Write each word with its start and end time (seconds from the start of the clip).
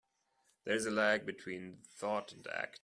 There 0.63 0.73
is 0.73 0.87
a 0.87 0.89
lag 0.89 1.27
between 1.27 1.77
thought 1.85 2.31
and 2.33 2.47
act. 2.47 2.79